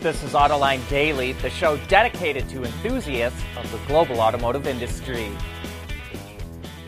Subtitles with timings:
[0.00, 5.30] This is Autoline Daily, the show dedicated to enthusiasts of the global automotive industry.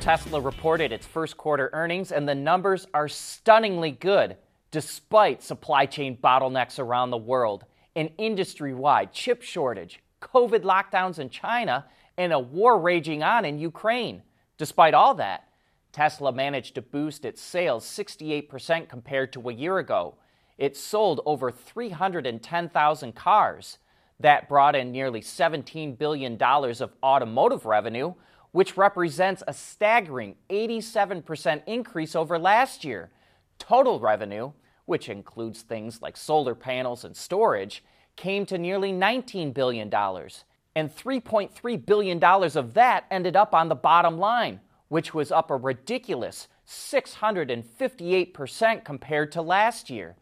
[0.00, 4.38] Tesla reported its first quarter earnings, and the numbers are stunningly good
[4.70, 7.66] despite supply chain bottlenecks around the world,
[7.96, 11.84] an industry wide chip shortage, COVID lockdowns in China,
[12.16, 14.22] and a war raging on in Ukraine.
[14.56, 15.48] Despite all that,
[15.92, 20.14] Tesla managed to boost its sales 68% compared to a year ago.
[20.62, 23.78] It sold over 310,000 cars.
[24.20, 28.14] That brought in nearly $17 billion of automotive revenue,
[28.52, 33.10] which represents a staggering 87% increase over last year.
[33.58, 34.52] Total revenue,
[34.84, 37.82] which includes things like solar panels and storage,
[38.14, 39.92] came to nearly $19 billion.
[39.92, 45.56] And $3.3 billion of that ended up on the bottom line, which was up a
[45.56, 50.14] ridiculous 658% compared to last year.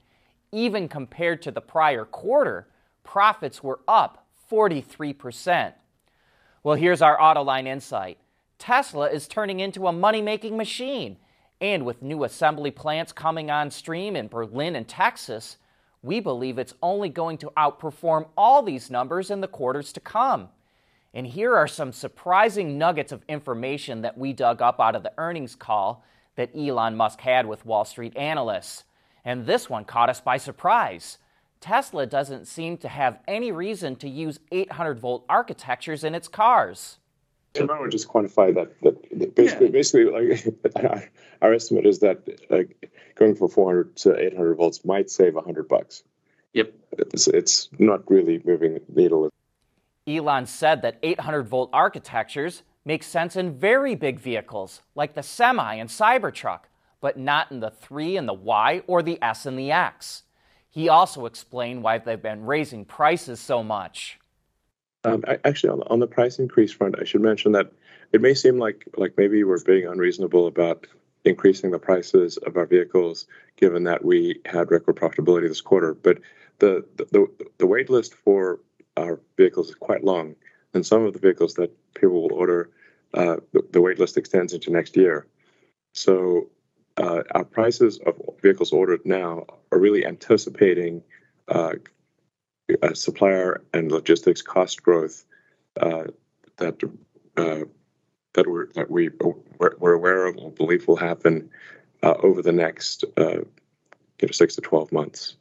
[0.53, 2.69] Even compared to the prior quarter,
[3.05, 5.74] profits were up 43%.
[6.63, 8.19] Well, here's our Autoline insight
[8.59, 11.16] Tesla is turning into a money making machine.
[11.61, 15.59] And with new assembly plants coming on stream in Berlin and Texas,
[16.02, 20.49] we believe it's only going to outperform all these numbers in the quarters to come.
[21.13, 25.13] And here are some surprising nuggets of information that we dug up out of the
[25.19, 26.05] earnings call
[26.37, 28.85] that Elon Musk had with Wall Street analysts.
[29.24, 31.18] And this one caught us by surprise.
[31.60, 36.99] Tesla doesn't seem to have any reason to use 800 volt architectures in its cars.
[37.57, 38.80] So I would just quantify that.
[38.82, 39.73] that basically, yeah.
[39.73, 40.04] basically,
[40.74, 41.12] like
[41.43, 46.05] our estimate is that like, going from 400 to 800 volts might save 100 bucks.
[46.52, 49.30] Yep, it's, it's not really moving the needle.
[50.07, 55.74] Elon said that 800 volt architectures make sense in very big vehicles like the Semi
[55.74, 56.60] and Cybertruck,
[57.01, 60.23] but not in the 3 and the Y or the S and the X.
[60.68, 64.19] He also explained why they've been raising prices so much.
[65.03, 67.72] Um, actually, on the, on the price increase front, I should mention that
[68.12, 70.87] it may seem like like maybe we're being unreasonable about
[71.25, 75.94] increasing the prices of our vehicles, given that we had record profitability this quarter.
[75.94, 76.19] But
[76.59, 77.27] the the,
[77.59, 78.60] the wait list for
[78.97, 80.34] our vehicles is quite long,
[80.75, 82.71] and some of the vehicles that people will order,
[83.15, 85.27] uh, the, the wait list extends into next year.
[85.94, 86.50] So
[87.00, 91.03] uh, our prices of vehicles ordered now are really anticipating
[91.49, 91.72] uh,
[92.93, 95.25] supplier and logistics cost growth
[95.81, 96.05] uh,
[96.59, 96.78] that
[97.37, 97.65] uh,
[98.34, 99.10] that we're that we
[99.59, 101.49] we're aware of and believe will happen
[102.03, 103.47] uh, over the next you
[104.22, 105.37] know six to twelve months.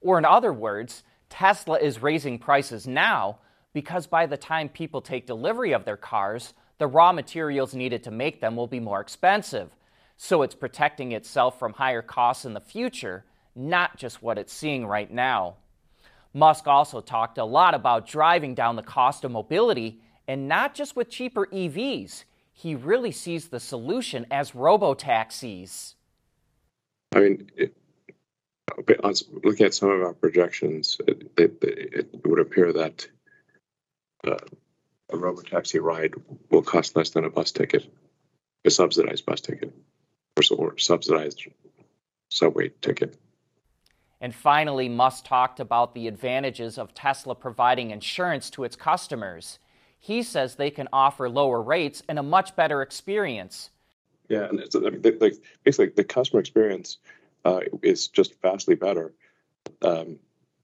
[0.00, 3.38] Or in other words, Tesla is raising prices now
[3.74, 8.10] because by the time people take delivery of their cars, the raw materials needed to
[8.10, 9.70] make them will be more expensive.
[10.20, 13.24] So it's protecting itself from higher costs in the future,
[13.54, 15.56] not just what it's seeing right now.
[16.34, 20.96] Musk also talked a lot about driving down the cost of mobility and not just
[20.96, 22.24] with cheaper EVs.
[22.52, 25.94] He really sees the solution as robo taxis.
[27.14, 27.76] I mean, it,
[29.44, 33.06] looking at some of our projections, it, it, it would appear that
[34.26, 34.36] uh,
[35.10, 36.14] a robo taxi ride
[36.50, 37.86] will cost less than a bus ticket,
[38.64, 39.72] a subsidized bus ticket,
[40.50, 41.46] or subsidized
[42.30, 43.16] subway ticket.
[44.20, 49.58] And finally, Musk talked about the advantages of Tesla providing insurance to its customers.
[49.98, 53.70] He says they can offer lower rates and a much better experience.
[54.28, 56.98] Yeah, and it's, like basically the customer experience
[57.44, 59.14] uh, is just vastly better
[59.82, 60.18] um,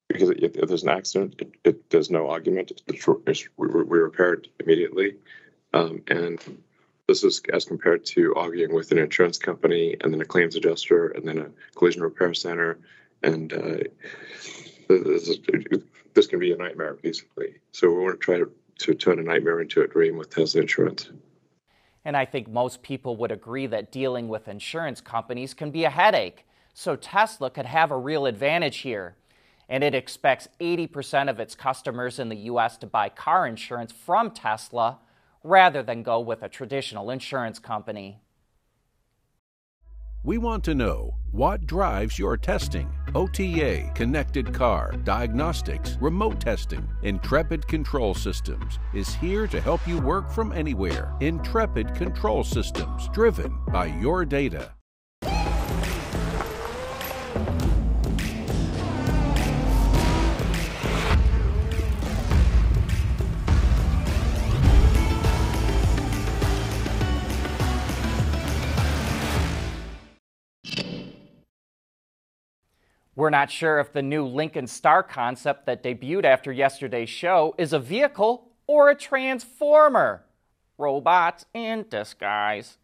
[0.08, 2.72] because if, if, there's an accident, it, it, there's no argument.
[2.86, 5.16] It's, it's, we, we repair it immediately,
[5.72, 6.40] um, and
[7.08, 11.08] this is as compared to arguing with an insurance company and then a claims adjuster
[11.08, 12.78] and then a collision repair center
[13.22, 13.76] and uh,
[14.88, 15.38] this,
[16.14, 17.54] this, can be a nightmare basically.
[17.72, 18.50] So we want to try to,
[18.80, 21.08] to turn a nightmare into a dream with Tesla Insurance.
[22.04, 25.90] And I think most people would agree that dealing with insurance companies can be a
[25.90, 26.44] headache.
[26.74, 29.16] So Tesla could have a real advantage here.
[29.70, 32.76] And it expects 80% of its customers in the U.S.
[32.78, 34.98] to buy car insurance from Tesla
[35.44, 38.18] rather than go with a traditional insurance company.
[40.24, 42.90] We want to know what drives your testing.
[43.14, 46.88] OTA, connected car, diagnostics, remote testing.
[47.02, 51.14] Intrepid Control Systems is here to help you work from anywhere.
[51.20, 54.72] Intrepid Control Systems, driven by your data.
[73.16, 77.72] We're not sure if the new Lincoln Star concept that debuted after yesterday's show is
[77.72, 80.24] a vehicle or a transformer.
[80.78, 82.76] Robots in disguise.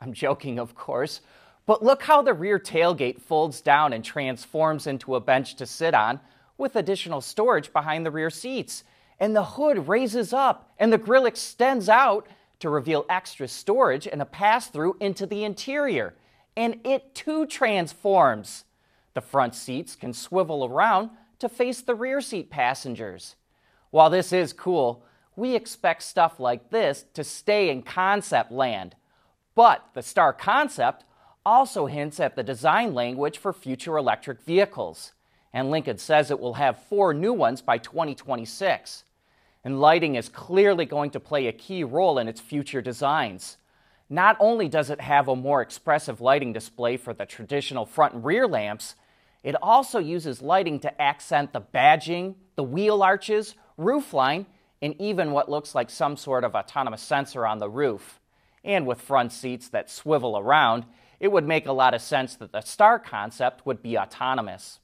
[0.00, 1.20] I'm joking, of course,
[1.64, 5.94] but look how the rear tailgate folds down and transforms into a bench to sit
[5.94, 6.18] on
[6.56, 8.82] with additional storage behind the rear seats.
[9.20, 12.26] And the hood raises up and the grille extends out
[12.58, 16.14] to reveal extra storage and a pass through into the interior.
[16.56, 18.64] And it too transforms.
[19.18, 21.10] The front seats can swivel around
[21.40, 23.34] to face the rear seat passengers.
[23.90, 25.02] While this is cool,
[25.34, 28.94] we expect stuff like this to stay in concept land.
[29.56, 31.04] But the Star concept
[31.44, 35.14] also hints at the design language for future electric vehicles.
[35.52, 39.02] And Lincoln says it will have four new ones by 2026.
[39.64, 43.56] And lighting is clearly going to play a key role in its future designs.
[44.08, 48.24] Not only does it have a more expressive lighting display for the traditional front and
[48.24, 48.94] rear lamps,
[49.42, 54.46] it also uses lighting to accent the badging, the wheel arches, roofline,
[54.82, 58.20] and even what looks like some sort of autonomous sensor on the roof.
[58.64, 60.84] And with front seats that swivel around,
[61.20, 64.80] it would make a lot of sense that the Star concept would be autonomous.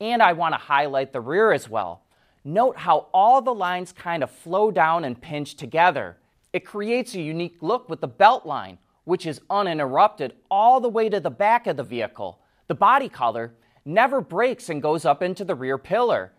[0.00, 2.02] And I want to highlight the rear as well.
[2.44, 6.16] Note how all the lines kind of flow down and pinch together.
[6.52, 11.08] It creates a unique look with the belt line, which is uninterrupted all the way
[11.08, 12.40] to the back of the vehicle.
[12.66, 13.52] The body color
[13.84, 16.32] never breaks and goes up into the rear pillar.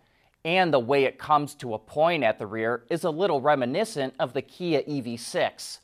[0.44, 4.14] And the way it comes to a point at the rear is a little reminiscent
[4.18, 5.78] of the Kia EV6.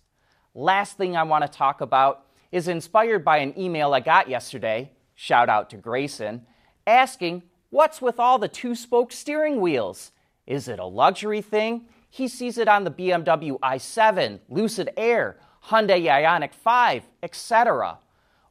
[0.55, 4.91] Last thing I want to talk about is inspired by an email I got yesterday,
[5.15, 6.47] shout out to Grayson,
[6.87, 10.13] asking what's with all the two spoke steering wheels?
[10.47, 11.87] Is it a luxury thing?
[12.11, 17.99] He sees it on the BMW i7, Lucid Air, Hyundai Ioniq 5, etc.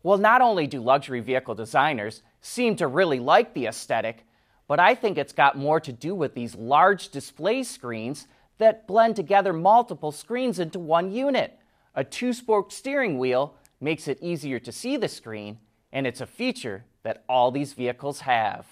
[0.04, 4.26] Well, not only do luxury vehicle designers seem to really like the aesthetic,
[4.68, 9.16] but I think it's got more to do with these large display screens that blend
[9.16, 11.58] together multiple screens into one unit.
[11.96, 15.60] A two spoke steering wheel makes it easier to see the screen,
[15.92, 18.66] and it's a feature that all these vehicles have.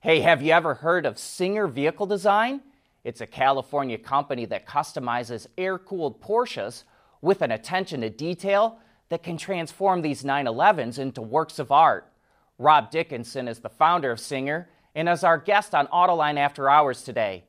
[0.00, 2.60] Hey, have you ever heard of Singer Vehicle Design?
[3.04, 6.84] It's a California company that customizes air cooled Porsches
[7.20, 8.78] with an attention to detail
[9.10, 12.10] that can transform these 911s into works of art.
[12.58, 17.02] Rob Dickinson is the founder of Singer and is our guest on Autoline After Hours
[17.02, 17.44] today.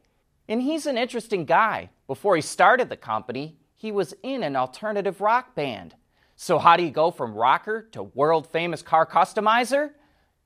[0.48, 1.90] And he's an interesting guy.
[2.08, 5.96] Before he started the company, he was in an alternative rock band.
[6.36, 9.92] So, how do you go from rocker to world famous car customizer?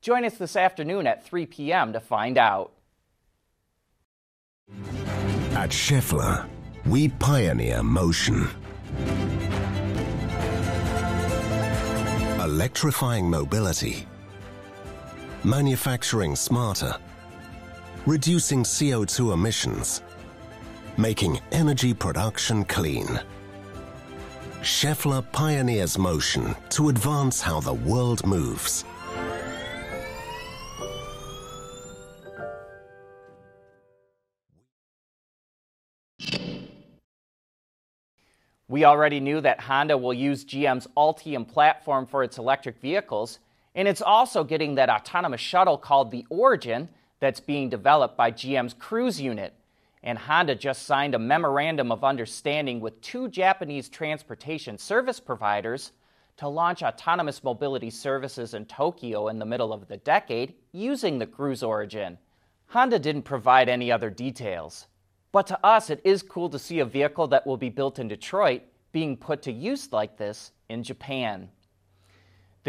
[0.01, 1.94] Join us this afternoon at 3 p.m.
[1.94, 2.73] to find out.
[5.53, 6.47] At Schaeffler,
[6.85, 8.47] we pioneer motion.
[12.39, 14.07] Electrifying mobility
[15.44, 16.95] manufacturing smarter,
[18.06, 20.01] reducing CO2 emissions,
[20.97, 23.07] making energy production clean.
[24.62, 28.83] Schaeffler pioneers motion to advance how the world moves.
[38.68, 43.39] We already knew that Honda will use GM's Ultium platform for its electric vehicles,
[43.80, 46.90] and it's also getting that autonomous shuttle called the Origin
[47.22, 49.54] that's being developed by GM's Cruise unit.
[50.04, 55.94] And Honda just signed a memorandum of understanding with two Japanese transportation service providers
[56.36, 61.26] to launch autonomous mobility services in Tokyo in the middle of the decade using the
[61.26, 62.18] Cruise Origin.
[62.66, 64.88] Honda didn't provide any other details.
[65.31, 68.09] But to us, it is cool to see a vehicle that will be built in
[68.09, 71.48] Detroit being put to use like this in Japan.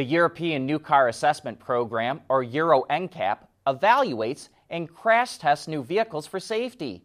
[0.01, 6.27] The European New Car Assessment Program, or Euro NCAP, evaluates and crash tests new vehicles
[6.27, 7.05] for safety.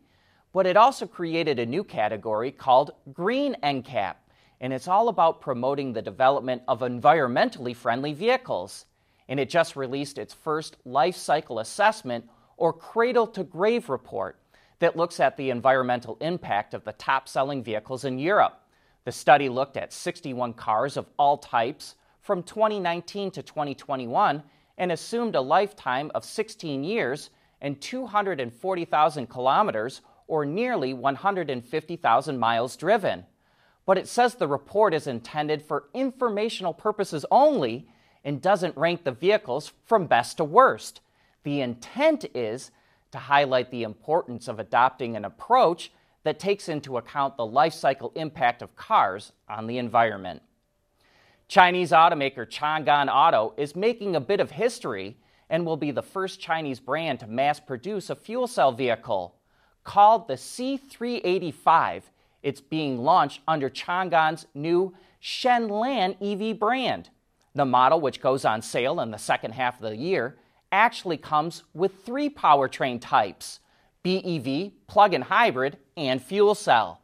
[0.53, 4.15] But it also created a new category called Green NCAP,
[4.61, 8.85] and it's all about promoting the development of environmentally friendly vehicles.
[9.27, 14.39] And it just released its first life cycle assessment, or cradle to grave report,
[14.79, 18.61] that looks at the environmental impact of the top selling vehicles in Europe.
[19.03, 24.41] The study looked at 61 cars of all types from 2019 to 2021
[24.79, 27.29] and assumed a lifetime of 16 years
[27.61, 33.25] and 240,000 kilometers, or nearly 150,000 miles driven.
[33.85, 37.87] But it says the report is intended for informational purposes only
[38.23, 41.01] and doesn't rank the vehicles from best to worst.
[41.43, 42.71] The intent is
[43.11, 45.91] to highlight the importance of adopting an approach
[46.23, 50.41] that takes into account the life cycle impact of cars on the environment.
[51.47, 55.17] Chinese automaker Changan Auto is making a bit of history
[55.49, 59.35] and will be the first Chinese brand to mass produce a fuel cell vehicle.
[59.83, 62.03] Called the C385,
[62.41, 67.09] it's being launched under Changan's new Shenlan EV brand.
[67.53, 70.37] The model, which goes on sale in the second half of the year,
[70.71, 73.59] actually comes with three powertrain types
[74.03, 77.01] BEV, plug in hybrid, and fuel cell.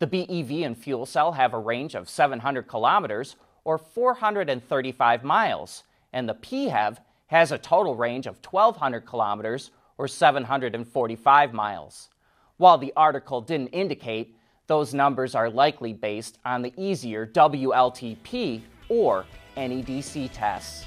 [0.00, 6.28] The BEV and fuel cell have a range of 700 kilometers or 435 miles, and
[6.28, 12.08] the PHEV has a total range of 1,200 kilometers or 745 miles.
[12.56, 19.26] While the article didn't indicate, those numbers are likely based on the easier WLTP or
[19.56, 20.86] NEDC tests.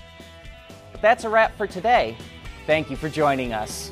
[0.92, 2.18] But that's a wrap for today.
[2.66, 3.92] Thank you for joining us.